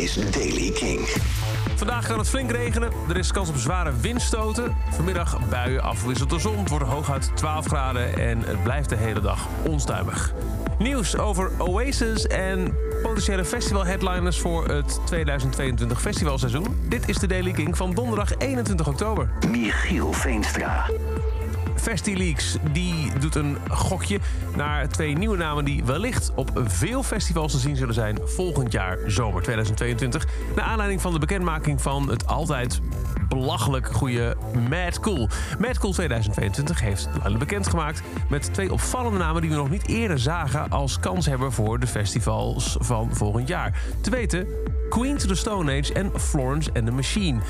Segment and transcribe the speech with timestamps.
[0.00, 1.00] is Daily King.
[1.76, 2.92] Vandaag kan het flink regenen.
[3.08, 4.76] Er is kans op zware windstoten.
[4.90, 6.58] Vanmiddag buien afgewisseld door zon.
[6.58, 10.32] Het wordt hooguit 12 graden en het blijft de hele dag onstuimig.
[10.78, 16.80] Nieuws over Oasis en potentiële festival-headliners voor het 2022 festivalseizoen.
[16.88, 19.30] Dit is de Daily King van donderdag 21 oktober.
[19.48, 20.86] Michiel Veenstra.
[21.80, 24.18] FestiLeaks die doet een gokje
[24.56, 28.98] naar twee nieuwe namen die wellicht op veel festivals te zien zullen zijn volgend jaar
[29.06, 30.26] zomer 2022.
[30.56, 32.80] Naar aanleiding van de bekendmaking van het altijd
[33.28, 34.36] belachelijk goede
[34.68, 35.28] Mad Cool.
[35.58, 40.18] Mad Cool 2022 heeft bekend bekendgemaakt met twee opvallende namen die we nog niet eerder
[40.18, 43.82] zagen als kans hebben voor de festivals van volgend jaar.
[44.00, 44.46] Te weten
[44.88, 47.40] Queen to the Stone Age en Florence and the Machine.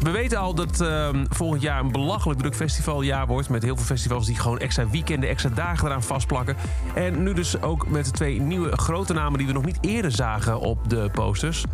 [0.00, 3.48] We weten al dat ehm, volgend jaar een belachelijk druk festivaljaar wordt.
[3.48, 6.56] Met heel veel festivals die gewoon extra weekenden, extra dagen eraan vastplakken.
[6.94, 10.12] En nu dus ook met de twee nieuwe grote namen die we nog niet eerder
[10.12, 11.64] zagen op de posters.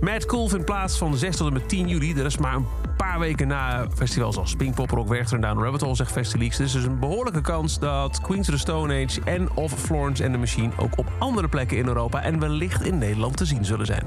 [0.00, 2.14] Mad Cool vindt plaats van 6 tot en met 10 juli.
[2.14, 5.80] Dat is maar een paar weken na festivals als Pinkpop, Rock, Werchter en Down Rabbit
[5.80, 6.56] Hole, zegt Festileaks.
[6.56, 10.24] Dus er is een behoorlijke kans dat Queens of the Stone Age en of Florence
[10.24, 13.64] and the Machine ook op andere plekken in Europa en wellicht in Nederland te zien
[13.64, 14.04] zullen zijn.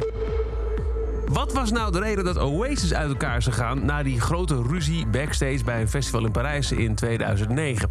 [1.33, 3.85] Wat was nou de reden dat Oasis uit elkaar is gegaan...
[3.85, 7.89] na die grote ruzie backstage bij een festival in Parijs in 2009?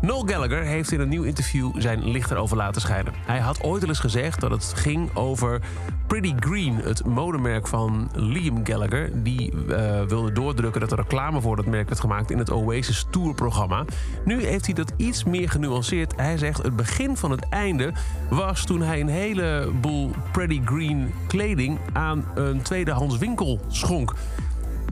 [0.00, 3.12] Noel Gallagher heeft in een nieuw interview zijn licht erover laten schijnen.
[3.26, 5.60] Hij had ooit eens gezegd dat het ging over
[6.06, 9.22] Pretty Green, het modemerk van Liam Gallagher.
[9.22, 13.06] Die uh, wilde doordrukken dat er reclame voor dat merk werd gemaakt in het Oasis
[13.10, 13.84] Tour-programma.
[14.24, 16.12] Nu heeft hij dat iets meer genuanceerd.
[16.16, 17.92] Hij zegt het begin van het einde
[18.30, 24.14] was toen hij een heleboel Pretty Green kleding aan een tweedehands winkel schonk.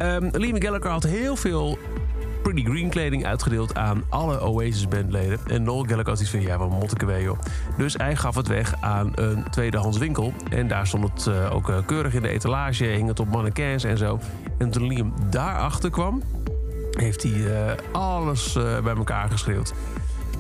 [0.03, 1.79] Um, Liam Gallagher had heel veel
[2.43, 5.39] Pretty Green kleding uitgedeeld aan alle Oasis bandleden.
[5.47, 7.39] En Noel Gallagher had iets van, ja, wat mot ik op.
[7.77, 10.33] Dus hij gaf het weg aan een tweedehands winkel.
[10.51, 13.85] En daar stond het uh, ook uh, keurig in de etalage, hing het op mannequins
[13.85, 14.19] en zo.
[14.59, 16.23] En toen Liam daarachter kwam,
[16.91, 19.73] heeft hij uh, alles bij elkaar geschreeuwd.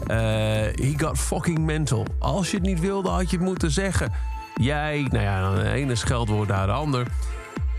[0.06, 2.06] he got fucking mental.
[2.18, 4.12] Als je het niet wilde, had je het moeten zeggen.
[4.54, 7.06] Jij, nou ja, de ene scheldwoord naar de ander.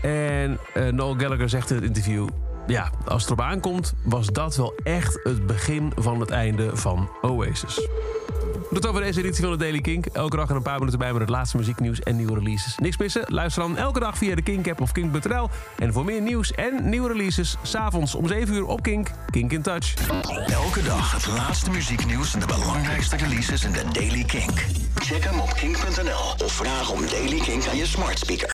[0.02, 0.58] En
[0.90, 2.28] Noel Gallagher zegt in het interview
[2.66, 7.08] ja, als het erop aankomt, was dat wel echt het begin van het einde van
[7.22, 7.88] Oasis.
[8.72, 10.06] Tot over deze editie van de Daily Kink.
[10.06, 12.76] Elke dag een paar minuten bij met het laatste muzieknieuws en nieuwe releases.
[12.76, 13.24] Niks missen?
[13.26, 15.48] Luister dan elke dag via de Kink-app of kink.nl.
[15.78, 19.10] En voor meer nieuws en nieuwe releases, s'avonds om 7 uur op Kink.
[19.30, 19.94] Kink in Touch.
[20.46, 24.64] Elke dag het laatste muzieknieuws en de belangrijkste releases in de Daily Kink.
[24.94, 28.50] Check hem op kink.nl of vraag om Daily Kink aan je smart speaker.